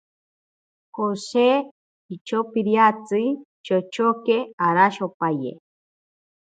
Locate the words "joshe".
0.95-1.47